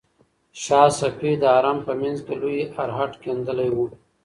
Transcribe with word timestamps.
شاه 0.63 0.89
صفي 0.99 1.31
د 1.39 1.43
حرم 1.55 1.77
په 1.87 1.93
منځ 2.01 2.17
کې 2.25 2.33
لوی 2.41 2.61
ارهډ 2.83 3.11
کیندلی 3.23 3.69
و. 3.73 3.77